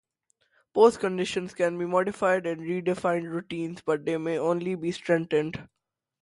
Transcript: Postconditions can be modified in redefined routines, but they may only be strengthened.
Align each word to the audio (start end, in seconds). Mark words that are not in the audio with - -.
Postconditions 0.75 1.55
can 1.55 1.77
be 1.77 1.85
modified 1.85 2.47
in 2.47 2.59
redefined 2.61 3.31
routines, 3.31 3.83
but 3.85 4.03
they 4.03 4.17
may 4.17 4.39
only 4.39 4.73
be 4.73 4.91
strengthened. 4.91 5.67